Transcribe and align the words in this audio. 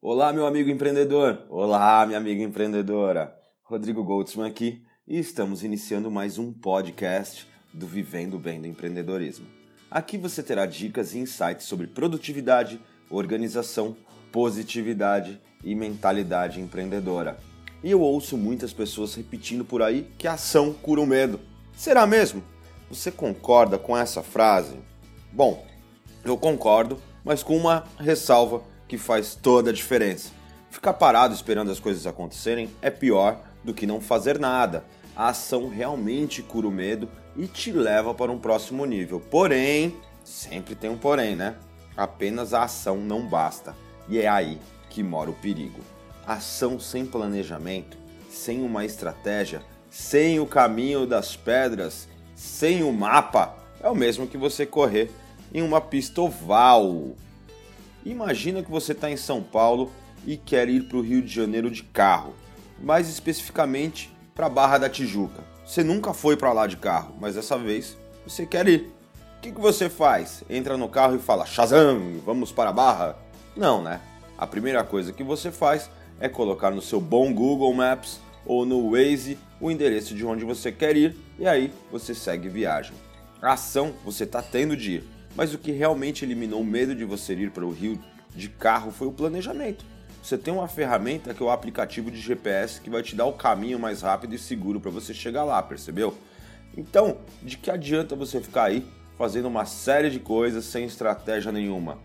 Olá, 0.00 0.32
meu 0.32 0.46
amigo 0.46 0.70
empreendedor. 0.70 1.42
Olá, 1.50 2.06
minha 2.06 2.18
amiga 2.18 2.40
empreendedora. 2.40 3.36
Rodrigo 3.64 4.04
Goldsman 4.04 4.46
aqui 4.46 4.80
e 5.08 5.18
estamos 5.18 5.64
iniciando 5.64 6.08
mais 6.08 6.38
um 6.38 6.52
podcast 6.52 7.48
do 7.74 7.84
Vivendo 7.84 8.38
Bem 8.38 8.60
do 8.60 8.68
Empreendedorismo. 8.68 9.48
Aqui 9.90 10.16
você 10.16 10.40
terá 10.40 10.66
dicas 10.66 11.14
e 11.14 11.18
insights 11.18 11.66
sobre 11.66 11.88
produtividade, 11.88 12.80
organização, 13.10 13.96
positividade 14.30 15.40
e 15.64 15.74
mentalidade 15.74 16.60
empreendedora. 16.60 17.36
E 17.82 17.90
eu 17.90 18.00
ouço 18.00 18.38
muitas 18.38 18.72
pessoas 18.72 19.16
repetindo 19.16 19.64
por 19.64 19.82
aí 19.82 20.08
que 20.16 20.28
a 20.28 20.34
ação 20.34 20.72
cura 20.72 21.00
o 21.00 21.06
medo. 21.06 21.40
Será 21.72 22.06
mesmo? 22.06 22.44
Você 22.88 23.10
concorda 23.10 23.76
com 23.76 23.96
essa 23.96 24.22
frase? 24.22 24.76
Bom, 25.32 25.66
eu 26.24 26.38
concordo, 26.38 27.02
mas 27.24 27.42
com 27.42 27.56
uma 27.56 27.82
ressalva 27.98 28.62
que 28.88 28.98
faz 28.98 29.34
toda 29.34 29.70
a 29.70 29.72
diferença. 29.72 30.30
Ficar 30.70 30.94
parado 30.94 31.34
esperando 31.34 31.70
as 31.70 31.78
coisas 31.78 32.06
acontecerem 32.06 32.70
é 32.82 32.90
pior 32.90 33.40
do 33.62 33.74
que 33.74 33.86
não 33.86 34.00
fazer 34.00 34.38
nada. 34.38 34.84
A 35.14 35.28
ação 35.28 35.68
realmente 35.68 36.42
cura 36.42 36.66
o 36.66 36.72
medo 36.72 37.08
e 37.36 37.46
te 37.46 37.70
leva 37.70 38.14
para 38.14 38.32
um 38.32 38.38
próximo 38.38 38.84
nível. 38.84 39.20
Porém, 39.20 39.96
sempre 40.24 40.74
tem 40.74 40.90
um 40.90 40.98
porém, 40.98 41.36
né? 41.36 41.56
Apenas 41.96 42.54
a 42.54 42.62
ação 42.62 42.96
não 42.96 43.26
basta. 43.26 43.74
E 44.08 44.18
é 44.18 44.28
aí 44.28 44.58
que 44.88 45.02
mora 45.02 45.30
o 45.30 45.34
perigo. 45.34 45.80
Ação 46.26 46.78
sem 46.78 47.04
planejamento, 47.04 47.96
sem 48.30 48.62
uma 48.62 48.84
estratégia, 48.84 49.62
sem 49.90 50.38
o 50.38 50.46
caminho 50.46 51.06
das 51.06 51.34
pedras, 51.36 52.08
sem 52.34 52.82
o 52.82 52.92
mapa, 52.92 53.56
é 53.80 53.88
o 53.88 53.94
mesmo 53.94 54.26
que 54.26 54.36
você 54.36 54.66
correr 54.66 55.10
em 55.52 55.62
uma 55.62 55.80
pista 55.80 56.20
oval. 56.20 57.14
Imagina 58.04 58.62
que 58.62 58.70
você 58.70 58.92
está 58.92 59.10
em 59.10 59.16
São 59.16 59.42
Paulo 59.42 59.90
e 60.26 60.36
quer 60.36 60.68
ir 60.68 60.84
para 60.84 60.96
o 60.96 61.02
Rio 61.02 61.22
de 61.22 61.32
Janeiro 61.32 61.70
de 61.70 61.82
carro, 61.82 62.34
mais 62.80 63.08
especificamente 63.08 64.14
para 64.34 64.46
a 64.46 64.50
Barra 64.50 64.78
da 64.78 64.88
Tijuca. 64.88 65.42
Você 65.66 65.82
nunca 65.82 66.14
foi 66.14 66.36
para 66.36 66.52
lá 66.52 66.66
de 66.66 66.76
carro, 66.76 67.14
mas 67.20 67.34
dessa 67.34 67.58
vez 67.58 67.96
você 68.26 68.46
quer 68.46 68.66
ir. 68.68 68.90
O 69.36 69.40
que, 69.40 69.52
que 69.52 69.60
você 69.60 69.88
faz? 69.88 70.42
Entra 70.48 70.76
no 70.76 70.88
carro 70.88 71.16
e 71.16 71.18
fala 71.18 71.46
Shazam, 71.46 72.20
vamos 72.24 72.50
para 72.50 72.70
a 72.70 72.72
Barra? 72.72 73.16
Não, 73.56 73.82
né? 73.82 74.00
A 74.36 74.46
primeira 74.46 74.82
coisa 74.84 75.12
que 75.12 75.22
você 75.22 75.50
faz 75.50 75.90
é 76.20 76.28
colocar 76.28 76.70
no 76.70 76.82
seu 76.82 77.00
bom 77.00 77.32
Google 77.32 77.72
Maps 77.74 78.20
ou 78.46 78.64
no 78.64 78.90
Waze 78.90 79.38
o 79.60 79.70
endereço 79.70 80.14
de 80.14 80.24
onde 80.24 80.44
você 80.44 80.72
quer 80.72 80.96
ir 80.96 81.16
e 81.38 81.46
aí 81.46 81.72
você 81.90 82.14
segue 82.14 82.48
viagem. 82.48 82.94
A 83.42 83.52
ação 83.52 83.94
você 84.04 84.24
está 84.24 84.42
tendo 84.42 84.76
de 84.76 84.96
ir, 84.96 85.04
mas 85.34 85.54
o 85.54 85.58
que 85.58 85.72
realmente 85.72 86.24
eliminou 86.24 86.60
o 86.60 86.64
medo 86.64 86.94
de 86.94 87.04
você 87.04 87.34
ir 87.34 87.50
para 87.50 87.64
o 87.64 87.70
Rio 87.70 87.98
de 88.34 88.48
carro 88.48 88.90
foi 88.90 89.06
o 89.06 89.12
planejamento. 89.12 89.84
Você 90.22 90.36
tem 90.36 90.52
uma 90.52 90.68
ferramenta 90.68 91.32
que 91.32 91.42
é 91.42 91.46
o 91.46 91.50
aplicativo 91.50 92.10
de 92.10 92.20
GPS 92.20 92.80
que 92.80 92.90
vai 92.90 93.02
te 93.02 93.16
dar 93.16 93.26
o 93.26 93.32
caminho 93.32 93.78
mais 93.78 94.02
rápido 94.02 94.34
e 94.34 94.38
seguro 94.38 94.80
para 94.80 94.90
você 94.90 95.14
chegar 95.14 95.44
lá, 95.44 95.62
percebeu? 95.62 96.14
Então, 96.76 97.18
de 97.42 97.56
que 97.56 97.70
adianta 97.70 98.14
você 98.14 98.40
ficar 98.40 98.64
aí 98.64 98.86
fazendo 99.16 99.48
uma 99.48 99.64
série 99.64 100.10
de 100.10 100.18
coisas 100.18 100.64
sem 100.64 100.84
estratégia 100.84 101.50
nenhuma? 101.50 101.98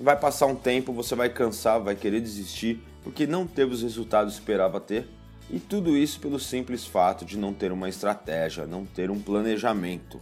Vai 0.00 0.18
passar 0.18 0.46
um 0.46 0.54
tempo, 0.54 0.92
você 0.92 1.14
vai 1.14 1.28
cansar, 1.28 1.80
vai 1.80 1.94
querer 1.94 2.20
desistir 2.20 2.82
porque 3.02 3.26
não 3.26 3.46
teve 3.46 3.72
os 3.72 3.82
resultados 3.82 4.34
que 4.34 4.40
esperava 4.40 4.80
ter, 4.80 5.08
e 5.50 5.58
tudo 5.58 5.96
isso 5.96 6.20
pelo 6.20 6.38
simples 6.38 6.84
fato 6.84 7.24
de 7.24 7.38
não 7.38 7.54
ter 7.54 7.72
uma 7.72 7.88
estratégia, 7.88 8.66
não 8.66 8.84
ter 8.84 9.10
um 9.10 9.18
planejamento. 9.18 10.20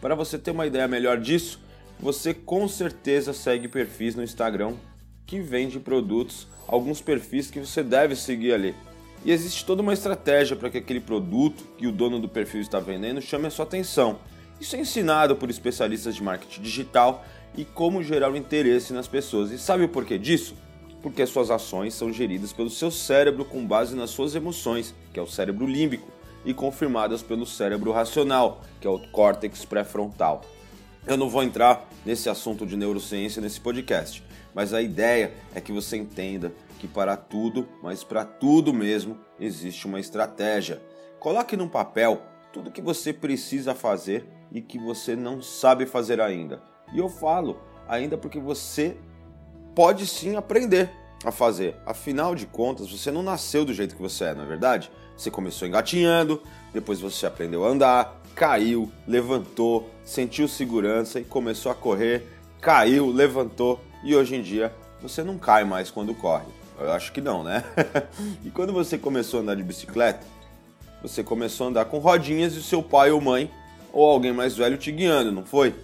Para 0.00 0.14
você 0.14 0.36
ter 0.36 0.50
uma 0.50 0.66
ideia 0.66 0.88
melhor 0.88 1.18
disso, 1.20 1.60
você 2.04 2.34
com 2.34 2.68
certeza 2.68 3.32
segue 3.32 3.66
perfis 3.66 4.14
no 4.14 4.22
Instagram 4.22 4.74
que 5.24 5.40
vende 5.40 5.80
produtos, 5.80 6.46
alguns 6.68 7.00
perfis 7.00 7.50
que 7.50 7.58
você 7.58 7.82
deve 7.82 8.14
seguir 8.14 8.52
ali. 8.52 8.74
E 9.24 9.32
existe 9.32 9.64
toda 9.64 9.80
uma 9.80 9.94
estratégia 9.94 10.54
para 10.54 10.68
que 10.68 10.76
aquele 10.76 11.00
produto 11.00 11.64
que 11.78 11.86
o 11.86 11.92
dono 11.92 12.20
do 12.20 12.28
perfil 12.28 12.60
está 12.60 12.78
vendendo 12.78 13.22
chame 13.22 13.46
a 13.46 13.50
sua 13.50 13.64
atenção. 13.64 14.18
Isso 14.60 14.76
é 14.76 14.80
ensinado 14.80 15.34
por 15.34 15.48
especialistas 15.48 16.14
de 16.14 16.22
marketing 16.22 16.60
digital 16.60 17.24
e 17.56 17.64
como 17.64 18.02
gerar 18.02 18.30
o 18.30 18.36
interesse 18.36 18.92
nas 18.92 19.08
pessoas. 19.08 19.50
E 19.50 19.58
sabe 19.58 19.84
o 19.84 19.88
porquê 19.88 20.18
disso? 20.18 20.54
Porque 21.00 21.24
suas 21.24 21.50
ações 21.50 21.94
são 21.94 22.12
geridas 22.12 22.52
pelo 22.52 22.68
seu 22.68 22.90
cérebro 22.90 23.46
com 23.46 23.66
base 23.66 23.96
nas 23.96 24.10
suas 24.10 24.34
emoções, 24.34 24.94
que 25.10 25.18
é 25.18 25.22
o 25.22 25.26
cérebro 25.26 25.66
límbico, 25.66 26.12
e 26.44 26.52
confirmadas 26.52 27.22
pelo 27.22 27.46
cérebro 27.46 27.92
racional, 27.92 28.60
que 28.78 28.86
é 28.86 28.90
o 28.90 28.98
córtex 29.10 29.64
pré-frontal. 29.64 30.44
Eu 31.06 31.18
não 31.18 31.28
vou 31.28 31.42
entrar 31.42 31.86
nesse 32.04 32.30
assunto 32.30 32.64
de 32.64 32.78
neurociência 32.78 33.42
nesse 33.42 33.60
podcast, 33.60 34.24
mas 34.54 34.72
a 34.72 34.80
ideia 34.80 35.34
é 35.54 35.60
que 35.60 35.70
você 35.70 35.98
entenda 35.98 36.50
que 36.78 36.88
para 36.88 37.14
tudo, 37.14 37.68
mas 37.82 38.02
para 38.02 38.24
tudo 38.24 38.72
mesmo, 38.72 39.18
existe 39.38 39.86
uma 39.86 40.00
estratégia. 40.00 40.80
Coloque 41.20 41.58
num 41.58 41.68
papel 41.68 42.22
tudo 42.54 42.70
que 42.70 42.80
você 42.80 43.12
precisa 43.12 43.74
fazer 43.74 44.26
e 44.50 44.62
que 44.62 44.78
você 44.78 45.14
não 45.14 45.42
sabe 45.42 45.84
fazer 45.84 46.22
ainda. 46.22 46.62
E 46.94 46.98
eu 46.98 47.10
falo 47.10 47.60
ainda 47.86 48.16
porque 48.16 48.40
você 48.40 48.96
pode 49.74 50.06
sim 50.06 50.36
aprender 50.36 50.90
a 51.28 51.32
fazer. 51.32 51.76
Afinal 51.86 52.34
de 52.34 52.46
contas, 52.46 52.90
você 52.90 53.10
não 53.10 53.22
nasceu 53.22 53.64
do 53.64 53.72
jeito 53.72 53.96
que 53.96 54.02
você 54.02 54.24
é, 54.24 54.34
não 54.34 54.44
é 54.44 54.46
verdade? 54.46 54.90
Você 55.16 55.30
começou 55.30 55.66
engatinhando, 55.66 56.42
depois 56.72 57.00
você 57.00 57.26
aprendeu 57.26 57.64
a 57.64 57.68
andar, 57.68 58.20
caiu, 58.34 58.90
levantou, 59.06 59.88
sentiu 60.04 60.48
segurança 60.48 61.20
e 61.20 61.24
começou 61.24 61.70
a 61.70 61.74
correr, 61.74 62.26
caiu, 62.60 63.10
levantou 63.10 63.80
e 64.02 64.14
hoje 64.14 64.34
em 64.34 64.42
dia 64.42 64.72
você 65.00 65.22
não 65.22 65.38
cai 65.38 65.64
mais 65.64 65.90
quando 65.90 66.14
corre. 66.14 66.46
Eu 66.78 66.90
acho 66.92 67.12
que 67.12 67.20
não, 67.20 67.44
né? 67.44 67.62
e 68.44 68.50
quando 68.50 68.72
você 68.72 68.98
começou 68.98 69.38
a 69.38 69.42
andar 69.42 69.54
de 69.54 69.62
bicicleta, 69.62 70.26
você 71.00 71.22
começou 71.22 71.66
a 71.66 71.70
andar 71.70 71.84
com 71.84 71.98
rodinhas 71.98 72.54
e 72.54 72.62
seu 72.62 72.82
pai 72.82 73.10
ou 73.10 73.20
mãe 73.20 73.50
ou 73.92 74.04
alguém 74.04 74.32
mais 74.32 74.56
velho 74.56 74.76
te 74.76 74.90
guiando, 74.90 75.30
não 75.30 75.44
foi? 75.44 75.74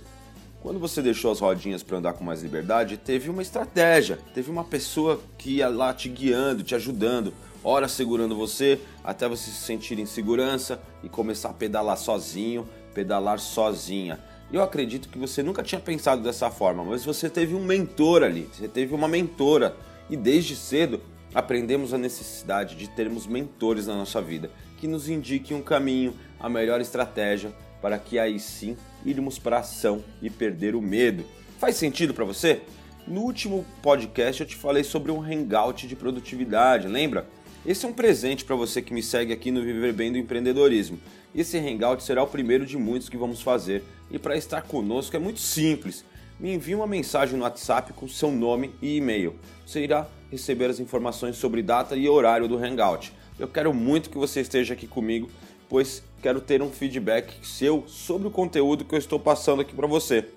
Quando 0.63 0.79
você 0.79 1.01
deixou 1.01 1.33
as 1.33 1.41
rodinhas 1.41 1.83
para 1.83 1.97
andar 1.97 2.13
com 2.13 2.23
mais 2.23 2.43
liberdade, 2.43 2.99
teve 2.99 3.31
uma 3.31 3.41
estratégia, 3.41 4.19
teve 4.35 4.51
uma 4.51 4.63
pessoa 4.63 5.19
que 5.39 5.57
ia 5.57 5.69
lá 5.69 5.95
te 5.95 6.07
guiando, 6.11 6.63
te 6.63 6.75
ajudando, 6.75 7.33
ora 7.65 7.89
segurando 7.89 8.37
você 8.37 8.79
até 9.03 9.27
você 9.27 9.51
se 9.51 9.57
sentir 9.57 9.99
em 9.99 10.05
segurança 10.05 10.79
e 11.03 11.09
começar 11.09 11.49
a 11.49 11.55
pedalar 11.55 11.97
sozinho, 11.97 12.69
pedalar 12.93 13.39
sozinha. 13.39 14.21
Eu 14.53 14.63
acredito 14.63 15.09
que 15.09 15.19
você 15.19 15.43
nunca 15.43 15.63
tinha 15.63 15.81
pensado 15.81 16.23
dessa 16.23 16.51
forma, 16.51 16.85
mas 16.85 17.07
você 17.07 17.31
teve 17.31 17.55
um 17.55 17.65
mentor 17.65 18.23
ali, 18.23 18.47
você 18.53 18.69
teve 18.69 18.95
uma 18.95 19.09
mentora 19.09 19.75
e 20.11 20.17
desde 20.17 20.55
cedo 20.55 21.01
aprendemos 21.35 21.95
a 21.95 21.99
necessidade 21.99 22.77
de 22.77 22.87
termos 22.91 23.27
mentores 23.27 23.87
na 23.87 23.95
nossa 23.95 24.21
vida 24.21 24.51
que 24.77 24.89
nos 24.89 25.09
indiquem 25.09 25.57
um 25.57 25.63
caminho, 25.63 26.15
a 26.39 26.49
melhor 26.49 26.81
estratégia 26.81 27.53
para 27.81 27.99
que 27.99 28.19
aí 28.19 28.39
sim 28.39 28.77
irmos 29.05 29.39
para 29.39 29.57
a 29.57 29.61
ação 29.61 30.05
e 30.21 30.29
perder 30.29 30.75
o 30.75 30.83
medo. 30.83 31.25
Faz 31.59 31.77
sentido 31.77 32.15
para 32.15 32.25
você? 32.25 32.63
No 33.07 33.23
último 33.23 33.65
podcast 33.83 34.41
eu 34.41 34.47
te 34.47 34.57
falei 34.57 34.85
sobre 34.85 35.11
um 35.11 35.23
hangout 35.23 35.87
de 35.87 35.97
produtividade, 35.97 36.87
lembra? 36.87 37.27
Esse 37.65 37.85
é 37.85 37.89
um 37.89 37.93
presente 37.93 38.45
para 38.45 38.57
você 38.57 38.81
que 38.81 38.95
me 38.95 39.03
segue 39.03 39.33
aqui 39.33 39.51
no 39.51 39.63
Viver 39.63 39.93
Bem 39.93 40.11
do 40.11 40.17
Empreendedorismo. 40.17 40.99
Esse 41.35 41.59
hangout 41.59 42.03
será 42.03 42.23
o 42.23 42.27
primeiro 42.27 42.65
de 42.65 42.79
muitos 42.79 43.09
que 43.09 43.19
vamos 43.19 43.43
fazer. 43.43 43.85
E 44.11 44.19
para 44.19 44.37
estar 44.37 44.63
conosco 44.63 45.15
é 45.15 45.19
muito 45.19 45.41
simples. 45.41 46.05
Me 46.39 46.55
envie 46.55 46.75
uma 46.75 46.87
mensagem 46.87 47.37
no 47.37 47.45
WhatsApp 47.45 47.93
com 47.93 48.09
seu 48.09 48.31
nome 48.31 48.75
e 48.81 48.97
e-mail. 48.97 49.37
Você 49.67 49.85
irá 49.85 50.09
receber 50.31 50.71
as 50.71 50.81
informações 50.81 51.37
sobre 51.37 51.63
data 51.63 51.95
e 51.95 52.09
horário 52.09 52.49
do 52.49 52.57
hangout. 52.57 53.13
Eu 53.41 53.49
quero 53.49 53.73
muito 53.73 54.11
que 54.11 54.19
você 54.19 54.43
esteja 54.43 54.75
aqui 54.75 54.87
comigo, 54.87 55.31
pois 55.67 56.03
quero 56.21 56.43
ter 56.43 56.61
um 56.61 56.71
feedback 56.71 57.35
seu 57.43 57.85
sobre 57.87 58.29
o 58.29 58.31
conteúdo 58.31 58.85
que 58.85 58.95
eu 58.95 58.99
estou 58.99 59.19
passando 59.19 59.63
aqui 59.63 59.75
para 59.75 59.87
você. 59.87 60.29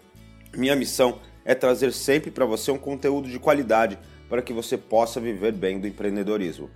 Minha 0.55 0.73
missão 0.73 1.19
é 1.43 1.53
trazer 1.53 1.91
sempre 1.91 2.31
para 2.31 2.45
você 2.45 2.71
um 2.71 2.77
conteúdo 2.77 3.29
de 3.29 3.37
qualidade 3.39 3.99
para 4.29 4.41
que 4.41 4.53
você 4.53 4.77
possa 4.77 5.19
viver 5.19 5.51
bem 5.51 5.81
do 5.81 5.87
empreendedorismo. 5.87 6.69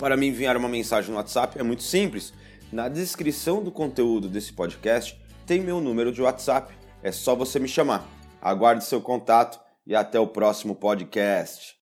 Para 0.00 0.16
me 0.16 0.26
enviar 0.26 0.56
uma 0.56 0.68
mensagem 0.68 1.12
no 1.12 1.16
WhatsApp 1.16 1.56
é 1.56 1.62
muito 1.62 1.84
simples. 1.84 2.34
Na 2.72 2.88
descrição 2.88 3.62
do 3.62 3.70
conteúdo 3.70 4.28
desse 4.28 4.52
podcast 4.52 5.16
tem 5.46 5.60
meu 5.60 5.80
número 5.80 6.10
de 6.10 6.20
WhatsApp. 6.22 6.74
É 7.04 7.12
só 7.12 7.36
você 7.36 7.60
me 7.60 7.68
chamar. 7.68 8.04
Aguarde 8.40 8.84
seu 8.84 9.00
contato 9.00 9.60
e 9.86 9.94
até 9.94 10.18
o 10.18 10.26
próximo 10.26 10.74
podcast. 10.74 11.70